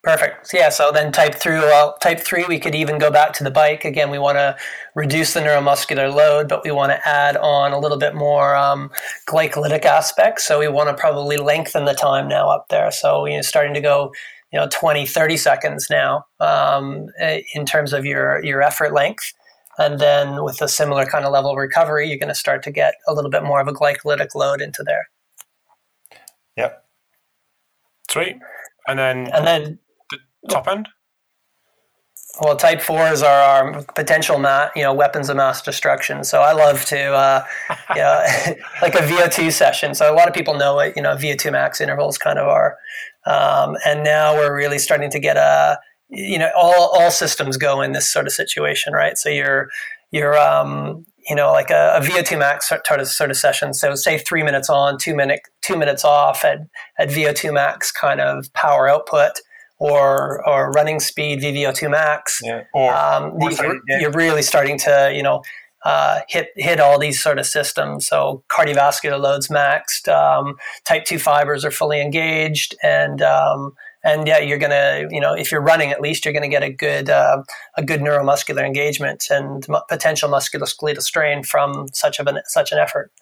[0.07, 0.55] Perfect.
[0.55, 0.69] Yeah.
[0.69, 3.85] So then type through uh, type three, we could even go back to the bike
[3.85, 4.09] again.
[4.09, 4.57] We want to
[4.95, 8.93] reduce the neuromuscular load, but we want to add on a little bit more um,
[9.27, 10.47] glycolytic aspects.
[10.47, 12.93] So we want to probably lengthen the time now up there.
[12.93, 14.13] So you know, starting to go,
[14.53, 17.09] you know, 20, 30 seconds now um,
[17.55, 19.33] in terms of your your effort length.
[19.79, 22.71] And then with a similar kind of level of recovery, you're going to start to
[22.71, 25.09] get a little bit more of a glycolytic load into there.
[26.57, 26.83] Yep.
[28.11, 28.39] Sweet.
[28.89, 29.79] And then and then
[30.49, 30.89] top end?
[32.41, 36.23] Well, Type fours are our, potential ma- you know weapons of mass destruction.
[36.23, 37.45] So I love to uh,
[37.95, 38.25] you know
[38.83, 39.95] like a VO2 session.
[39.95, 42.77] So a lot of people know what you know VO2 max intervals kind of are,
[43.27, 47.81] um, and now we're really starting to get a you know all all systems go
[47.81, 49.19] in this sort of situation, right?
[49.19, 49.69] So you're
[50.11, 53.75] you're um, you know like a, a VO2 max sort of sort of session.
[53.75, 56.61] So say three minutes on, two minute two minutes off at
[56.99, 59.33] at VO2 max kind of power output
[59.79, 62.41] or or running speed VVO2 max.
[62.43, 62.63] Yeah.
[62.73, 65.43] Or, um, these, you're really starting to you know
[65.87, 68.09] uh, hit hit all these sort of systems.
[68.09, 73.73] So cardiovascular loads maxed, um, type two fibers are fully engaged, and um,
[74.03, 76.73] and yeah, you're gonna you know if you're running at least you're gonna get a
[76.73, 77.41] good uh,
[77.77, 83.13] a good neuromuscular engagement and potential musculoskeletal strain from such of an such an effort.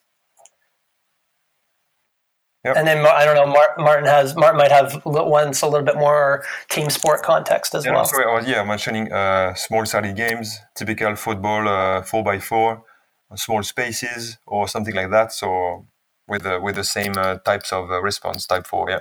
[2.64, 2.76] Yep.
[2.78, 3.46] And then I don't know.
[3.76, 7.92] Martin has Martin might have once a little bit more team sport context as yeah,
[7.92, 8.06] well.
[8.06, 12.82] Sorry, I was yeah mentioning uh, small sided games, typical football uh, four by four,
[13.30, 15.32] uh, small spaces or something like that.
[15.32, 15.86] So
[16.26, 19.00] with the with the same uh, types of uh, response, type four, yeah.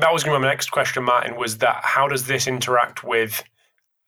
[0.00, 1.36] That was going to be my next question, Martin.
[1.36, 3.44] Was that how does this interact with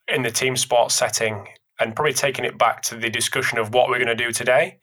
[0.08, 1.46] in the team sport setting,
[1.78, 4.78] and probably taking it back to the discussion of what we're going to do today,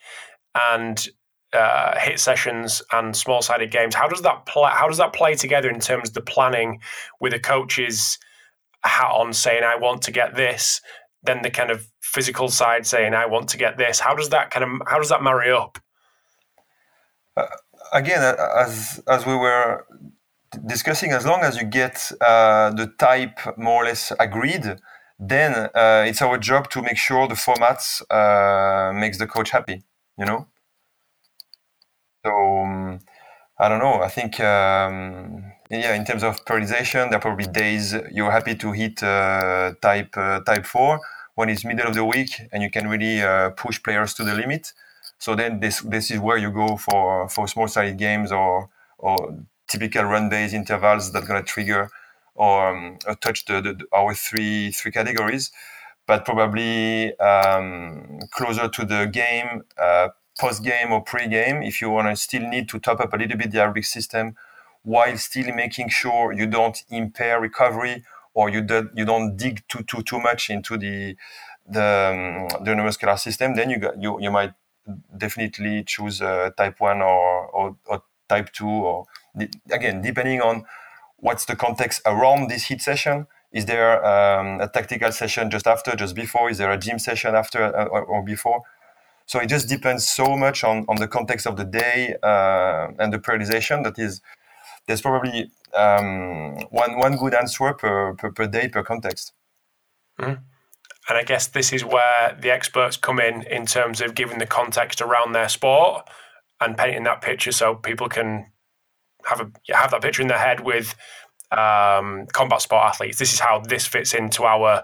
[0.71, 1.09] and
[1.53, 3.95] uh, HIIT sessions and small sided games.
[3.95, 4.71] How does that play?
[4.71, 6.79] How does that play together in terms of the planning
[7.19, 8.17] with the coaches
[8.83, 10.81] hat on saying I want to get this,
[11.23, 13.99] then the kind of physical side saying I want to get this.
[13.99, 15.77] How does that kind of how does that marry up?
[17.37, 17.45] Uh,
[17.93, 19.85] again, uh, as as we were
[20.65, 24.65] discussing, as long as you get uh, the type more or less agreed,
[25.19, 29.83] then uh, it's our job to make sure the formats uh, makes the coach happy.
[30.17, 30.47] You know.
[32.25, 32.99] So um,
[33.59, 34.01] I don't know.
[34.01, 38.71] I think um, yeah, in terms of periodization, there are probably days you're happy to
[38.71, 40.99] hit uh, type uh, type four
[41.35, 44.35] when it's middle of the week and you can really uh, push players to the
[44.35, 44.73] limit.
[45.17, 49.15] So then this this is where you go for for small sided games or or
[49.67, 51.89] typical run based intervals that gonna trigger
[52.35, 55.51] or um, touch the, the, our three three categories.
[56.07, 60.09] But probably um, closer to the game, uh,
[60.41, 63.17] post game or pre game if you want to still need to top up a
[63.17, 64.35] little bit the aerobic system
[64.83, 69.83] while still making sure you don't impair recovery or you do, you don't dig too
[69.83, 71.15] too too much into the
[71.69, 74.53] the, um, the neuromuscular system, then you got, you you might
[75.15, 79.05] definitely choose uh, type one or, or, or type two or
[79.71, 80.65] again depending on
[81.17, 83.27] what's the context around this HIIT session.
[83.51, 86.49] Is there um, a tactical session just after, just before?
[86.49, 88.61] Is there a gym session after uh, or, or before?
[89.31, 93.13] So it just depends so much on, on the context of the day uh, and
[93.13, 94.19] the periodization that is
[94.87, 99.31] there's probably um, one one good answer per, per, per day per context.
[100.19, 100.43] Mm-hmm.
[101.07, 104.45] And I guess this is where the experts come in in terms of giving the
[104.45, 106.09] context around their sport
[106.59, 108.51] and painting that picture so people can
[109.23, 110.93] have a have that picture in their head with
[111.51, 113.17] um, combat sport athletes.
[113.17, 114.83] This is how this fits into our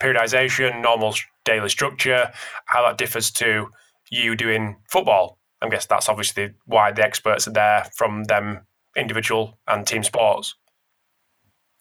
[0.00, 1.12] periodization, normal
[1.44, 2.30] daily structure,
[2.66, 3.68] how that differs to
[4.10, 5.38] you doing football.
[5.62, 10.54] I guess that's obviously why the experts are there from them individual and team sports.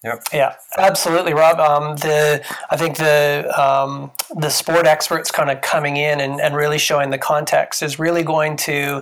[0.04, 0.24] Yep.
[0.34, 1.62] Yeah, absolutely, Rob.
[1.62, 6.58] Um, the I think the um, the sport experts kind of coming in and, and
[6.58, 9.02] really showing the context is really going to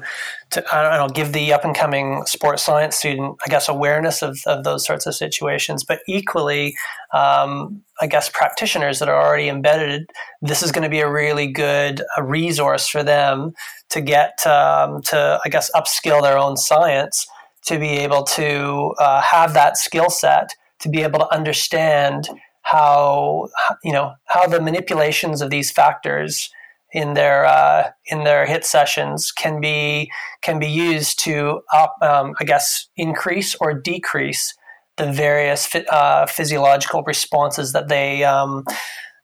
[0.51, 4.21] to I don't know give the up and coming sports science student I guess awareness
[4.21, 6.75] of, of those sorts of situations, but equally
[7.15, 10.07] um, I guess practitioners that are already embedded.
[10.43, 13.53] This is going to be a really good a resource for them
[13.89, 17.25] to get um, to I guess upskill their own science
[17.65, 22.27] to be able to uh, have that skill set to be able to understand
[22.63, 23.49] how
[23.83, 26.49] you know how the manipulations of these factors
[26.93, 30.11] in their uh, in their HIIT sessions can be
[30.41, 31.61] can be used to
[32.01, 34.53] um, I guess increase or decrease
[34.97, 38.63] the various uh, physiological responses that they um,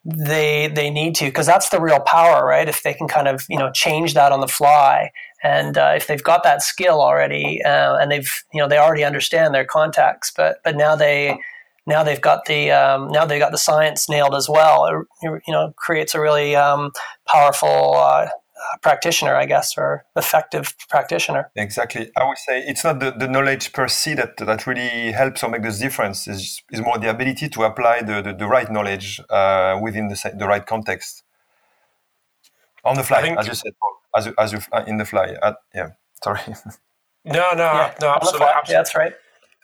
[0.05, 2.69] they they need to because that's the real power, right?
[2.69, 5.11] If they can kind of you know change that on the fly,
[5.43, 9.03] and uh, if they've got that skill already, uh, and they've you know they already
[9.03, 11.39] understand their contacts, but but now they
[11.85, 14.85] now they've got the um, now they've got the science nailed as well.
[14.85, 16.91] It, you know, creates a really um,
[17.27, 18.27] powerful uh,
[18.81, 21.51] practitioner, I guess, or effective practitioner.
[21.55, 22.11] Exactly.
[22.17, 25.49] I would say it's not the, the knowledge per se that, that really helps or
[25.49, 26.27] makes the difference.
[26.27, 30.33] Is is more the ability to apply the, the, the right knowledge uh, within the
[30.35, 31.23] the right context
[32.83, 33.73] on the fly, as you said,
[34.15, 35.35] as you, as you uh, in the fly.
[35.41, 35.89] Uh, yeah.
[36.23, 36.39] Sorry.
[37.25, 38.73] No, no, yeah, no, absolutely, absolutely.
[38.73, 39.13] Yeah, that's right.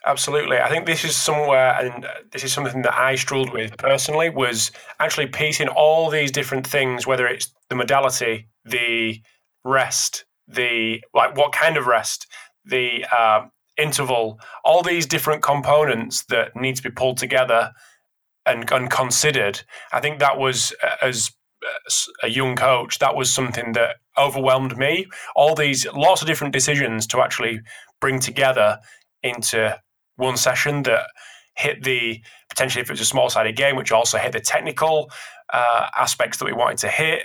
[0.06, 0.58] Absolutely.
[0.58, 4.70] I think this is somewhere, and this is something that I struggled with personally, was
[5.00, 9.22] actually piecing all these different things, whether it's the modality, the
[9.64, 12.26] rest, the like what kind of rest,
[12.66, 13.46] the uh,
[13.78, 17.72] interval, all these different components that need to be pulled together
[18.46, 19.62] and, and considered.
[19.92, 21.30] I think that was uh, as
[22.22, 25.06] a young coach, that was something that overwhelmed me.
[25.34, 27.60] All these lots of different decisions to actually
[28.00, 28.78] bring together
[29.22, 29.78] into
[30.16, 31.06] one session that
[31.56, 35.10] hit the potentially if it was a small sided game, which also hit the technical
[35.52, 37.22] uh, aspects that we wanted to hit.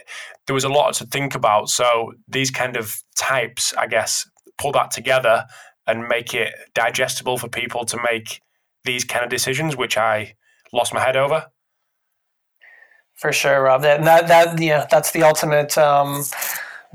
[0.47, 1.69] There was a lot to think about.
[1.69, 4.27] So these kind of types, I guess,
[4.57, 5.45] pull that together
[5.87, 8.41] and make it digestible for people to make
[8.83, 10.35] these kind of decisions, which I
[10.71, 11.47] lost my head over.
[13.19, 13.81] For sure, Rob.
[13.81, 16.23] That that, that yeah, that's the ultimate um,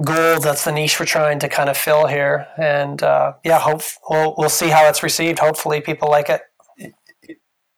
[0.03, 0.41] goal.
[0.41, 4.35] That's the niche we're trying to kind of fill here, and uh, yeah, hope we'll
[4.39, 5.39] we'll see how it's received.
[5.39, 6.41] Hopefully, people like it.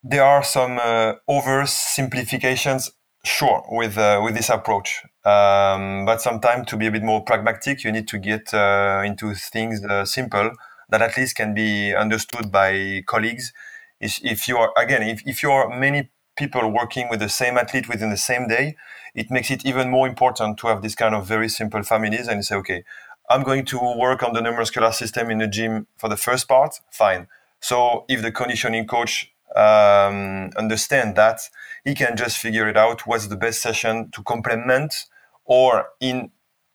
[0.04, 2.90] There are some uh, oversimplifications,
[3.24, 5.02] sure, with uh, with this approach.
[5.24, 9.34] Um, but sometimes to be a bit more pragmatic, you need to get uh, into
[9.34, 10.52] things uh, simple
[10.88, 13.52] that at least can be understood by colleagues.
[13.98, 17.56] If, if you are again, if, if you are many people working with the same
[17.56, 18.76] athlete within the same day,
[19.14, 22.44] it makes it even more important to have this kind of very simple families and
[22.44, 22.84] say, okay,
[23.28, 26.80] I'm going to work on the neuromuscular system in the gym for the first part,
[26.90, 27.26] fine.
[27.60, 31.40] So if the conditioning coach um, understand that,
[31.84, 35.06] he can just figure it out what's the best session to complement
[35.44, 36.30] or in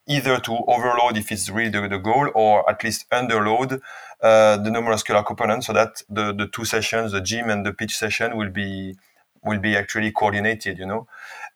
[0.08, 3.80] either to overload if it's really the, the goal or at least underload
[4.20, 7.96] uh, the neuromuscular component so that the, the two sessions, the gym and the pitch
[7.96, 8.96] session will be
[9.44, 11.06] will be actually coordinated, you know.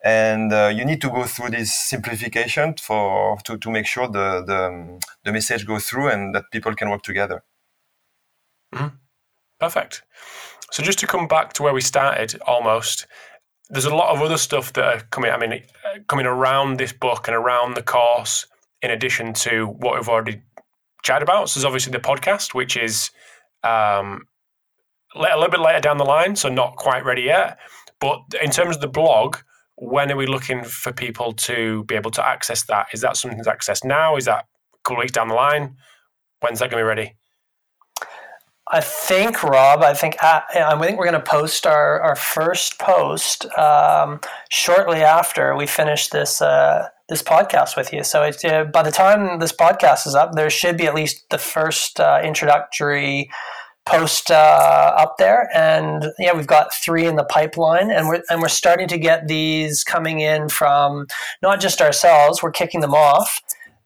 [0.05, 4.45] And uh, you need to go through this simplification for to, to make sure the,
[4.45, 7.43] the, the message goes through and that people can work together.
[8.75, 8.97] Mm-hmm.
[9.59, 10.03] Perfect.
[10.71, 13.07] So just to come back to where we started, almost,
[13.71, 15.31] there's a lot of other stuff that are coming.
[15.31, 15.63] I mean,
[16.09, 18.47] coming around this book and around the course,
[18.83, 20.43] in addition to what we've already
[21.03, 21.49] chatted about.
[21.49, 23.11] So there's obviously the podcast, which is
[23.65, 24.27] um,
[25.17, 27.59] a little bit later down the line, so not quite ready yet.
[28.01, 29.37] But in terms of the blog,
[29.77, 32.87] when are we looking for people to be able to access that?
[32.93, 34.17] Is that something that's accessed now?
[34.17, 34.45] Is that
[34.75, 35.77] a couple weeks down the line?
[36.41, 37.17] When's that going to be ready?
[38.69, 42.81] I think, Rob, I think uh, I think we're going to post our, our first
[42.81, 48.03] post um, shortly after we finish this uh, this podcast with you.
[48.03, 51.31] So it, uh, by the time this podcast is up, there should be at least
[51.31, 53.31] the first uh, introductory
[53.87, 58.43] post uh, up there, and yeah, we've got three in the pipeline, and we're and
[58.43, 61.07] we're starting to get these coming in from
[61.43, 62.43] not just ourselves.
[62.43, 63.41] We're kicking them off,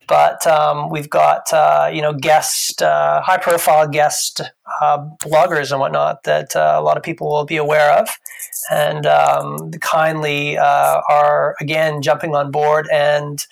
[0.09, 4.41] but um, we've got uh, you know guest, uh, high profile guest
[4.81, 8.09] uh, bloggers and whatnot that uh, a lot of people will be aware of,
[8.71, 13.47] and um, kindly uh, are again jumping on board and.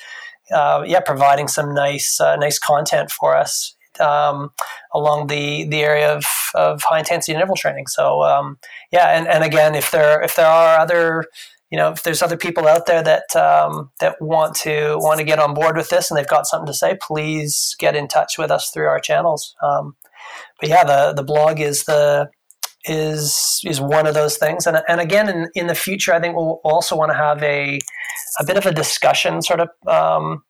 [0.50, 4.50] yeah, providing some nice, nice content for us um,
[4.92, 6.24] along the the area of,
[6.54, 7.86] of high intensity interval training.
[7.86, 8.58] So um,
[8.92, 11.24] yeah, and, and again, if there if there are other
[11.70, 15.24] you know if there's other people out there that um, that want to want to
[15.24, 18.38] get on board with this and they've got something to say, please get in touch
[18.38, 19.54] with us through our channels.
[19.62, 19.96] Um,
[20.60, 22.30] but yeah, the the blog is the
[22.84, 26.36] is is one of those things, and and again in in the future, I think
[26.36, 27.78] we'll also want to have a
[28.40, 30.42] a bit of a discussion sort of um,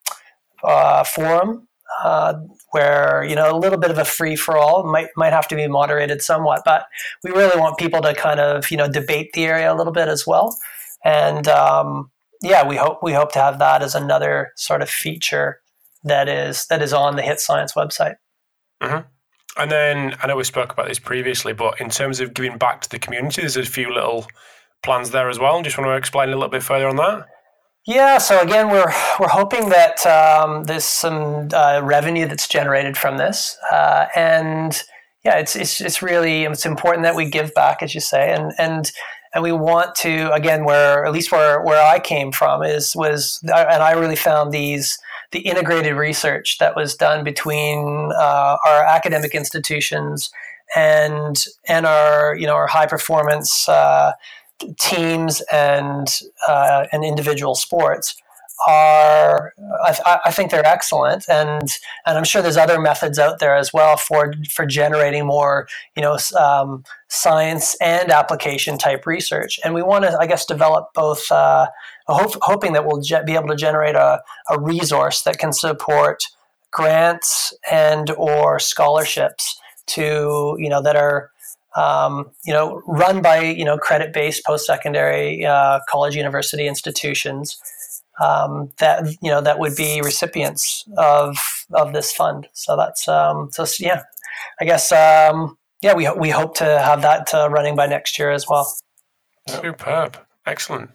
[0.62, 1.68] uh, forum
[2.02, 2.34] uh,
[2.70, 5.56] where you know a little bit of a free for all might might have to
[5.56, 6.86] be moderated somewhat, but
[7.24, 10.08] we really want people to kind of you know debate the area a little bit
[10.08, 10.56] as well,
[11.04, 12.10] and um,
[12.42, 15.60] yeah, we hope we hope to have that as another sort of feature
[16.04, 18.16] that is that is on the HIIT Science website.
[18.82, 19.06] Mm-hmm.
[19.60, 22.80] And then I know we spoke about this previously, but in terms of giving back
[22.82, 24.26] to the community, there's a few little
[24.84, 25.60] plans there as well.
[25.62, 27.26] Just want to explain a little bit further on that.
[27.88, 33.16] Yeah, so again, we're we're hoping that um, there's some uh, revenue that's generated from
[33.16, 34.84] this, uh, and
[35.24, 38.52] yeah, it's, it's it's really it's important that we give back, as you say, and
[38.58, 38.92] and
[39.32, 43.40] and we want to again where at least where where I came from is was
[43.44, 44.98] and I really found these
[45.32, 50.30] the integrated research that was done between uh, our academic institutions
[50.76, 54.12] and and our you know our high performance uh,
[54.78, 56.08] teams and
[56.46, 58.20] uh, and individual sports
[58.66, 59.54] are
[59.84, 61.28] I, I, think they're excellent.
[61.28, 61.68] And
[62.06, 66.02] and I'm sure there's other methods out there as well for for generating more you
[66.02, 69.60] know um, science and application type research.
[69.64, 71.68] And we want to I guess develop both uh,
[72.08, 76.24] hope, hoping that we'll ge- be able to generate a, a resource that can support
[76.70, 81.30] grants and or scholarships to you know that are
[81.76, 87.58] um, you know run by you know credit based post secondary uh, college university institutions
[88.20, 91.36] um, that you know that would be recipients of
[91.72, 92.48] of this fund.
[92.52, 94.02] So that's um, so yeah,
[94.60, 98.30] I guess um, yeah we we hope to have that uh, running by next year
[98.30, 98.72] as well.
[99.48, 100.90] Superb, excellent.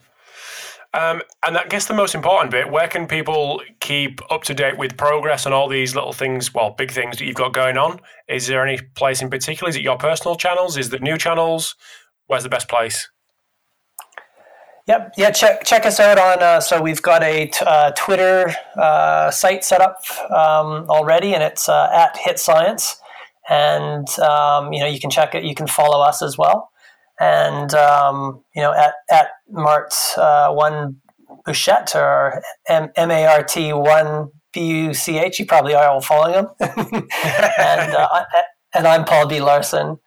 [0.94, 4.78] Um, and I guess the most important bit, where can people keep up to date
[4.78, 7.98] with progress and all these little things, well, big things that you've got going on?
[8.28, 9.68] Is there any place in particular?
[9.68, 10.76] Is it your personal channels?
[10.76, 11.74] Is it new channels?
[12.28, 13.10] Where's the best place?
[14.86, 15.14] Yep.
[15.16, 15.30] Yeah.
[15.30, 16.42] Check check us out on.
[16.42, 19.96] Uh, so we've got a t- uh, Twitter uh, site set up
[20.30, 22.96] um, already, and it's uh, at HIIT Science,
[23.48, 25.42] and um, you know you can check it.
[25.42, 26.70] You can follow us as well,
[27.20, 30.96] and um, you know at at Mart uh, one
[31.44, 35.38] Buchette or M A R T one B U C H.
[35.38, 38.24] You probably are all following him, and uh,
[38.74, 39.98] and I'm Paul B Laursen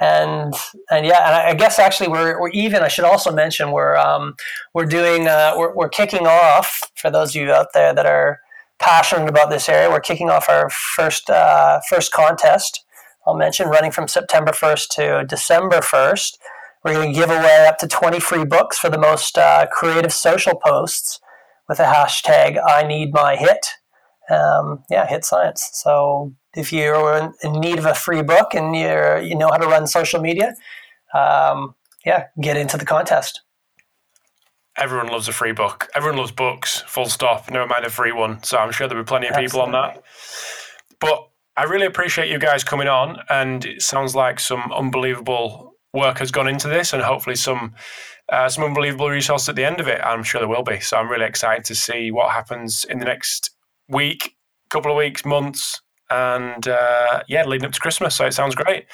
[0.00, 0.54] and
[0.90, 2.82] and yeah, and I guess actually we're, we're even.
[2.82, 4.34] I should also mention we're um,
[4.72, 8.40] we're doing uh, we're, we're kicking off for those of you out there that are
[8.78, 9.88] passionate about this area.
[9.88, 12.84] We're kicking off our first uh, first contest.
[13.26, 16.38] I'll mention running from September first to December first.
[16.84, 20.12] We're going to give away up to twenty free books for the most uh, creative
[20.12, 21.18] social posts
[21.68, 24.34] with the hashtag I need my HIIT.
[24.34, 25.70] Um, yeah, HIIT science.
[25.72, 29.66] So if you're in need of a free book and you you know how to
[29.66, 30.54] run social media,
[31.14, 31.74] um,
[32.04, 33.40] yeah, get into the contest.
[34.76, 35.88] Everyone loves a free book.
[35.94, 36.80] Everyone loves books.
[36.86, 37.50] Full stop.
[37.50, 38.42] Never mind a free one.
[38.42, 40.02] So I'm sure there'll be plenty of people on that.
[41.00, 46.18] But I really appreciate you guys coming on, and it sounds like some unbelievable work
[46.18, 47.74] has gone into this, and hopefully some
[48.30, 50.00] uh, some unbelievable resources at the end of it.
[50.02, 50.80] I'm sure there will be.
[50.80, 53.50] So I'm really excited to see what happens in the next
[53.88, 54.34] week,
[54.70, 55.80] couple of weeks, months,
[56.10, 58.14] and uh, yeah, leading up to Christmas.
[58.14, 58.86] So it sounds great.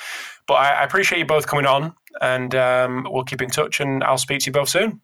[0.46, 4.04] But I, I appreciate you both coming on, and um, we'll keep in touch, and
[4.04, 5.00] I'll speak to you both soon.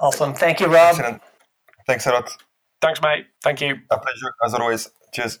[0.00, 0.34] Awesome.
[0.34, 0.96] Thank you, Rob.
[0.96, 1.22] Excellent.
[1.86, 2.30] Thanks a lot.
[2.80, 3.26] Thanks, mate.
[3.42, 3.76] Thank you.
[3.90, 4.90] A pleasure, as always.
[5.12, 5.38] Cheers.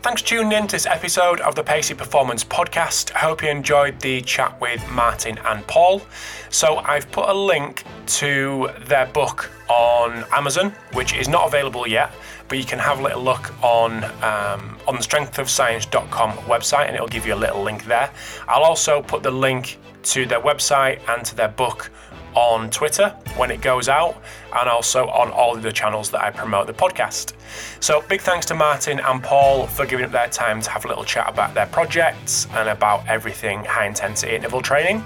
[0.00, 3.12] Thanks for tuning in to this episode of the Pacey Performance Podcast.
[3.16, 6.02] I hope you enjoyed the chat with Martin and Paul.
[6.50, 12.12] So, I've put a link to their book on Amazon, which is not available yet,
[12.46, 17.08] but you can have a little look on um, on the strengthofscience.com website and it'll
[17.08, 18.08] give you a little link there.
[18.46, 21.90] I'll also put the link to their website and to their book
[22.38, 24.22] on Twitter when it goes out
[24.54, 27.32] and also on all of the channels that I promote the podcast.
[27.80, 30.88] So, big thanks to Martin and Paul for giving up their time to have a
[30.88, 35.04] little chat about their projects and about everything high intensity interval training.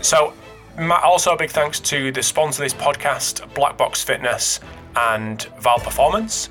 [0.00, 0.32] So,
[0.78, 4.60] also a big thanks to the sponsor of this podcast, Black Box Fitness
[4.96, 6.48] and VALD Performance.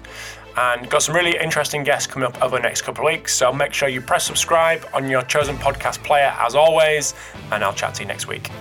[0.55, 3.33] And got some really interesting guests coming up over the next couple of weeks.
[3.33, 7.15] So make sure you press subscribe on your chosen podcast player as always,
[7.51, 8.51] and I'll chat to you next week.